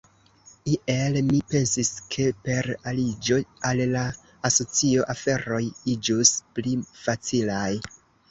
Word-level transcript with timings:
Iel 0.75 1.17
mi 1.25 1.41
pensis 1.51 1.89
ke 2.15 2.23
per 2.47 2.69
aliĝo 2.93 3.37
al 3.71 3.83
la 3.91 4.07
asocio, 4.51 5.05
aferoj 5.15 5.61
iĝus 5.95 6.35
pli 6.59 6.75
facilaj. 7.05 7.71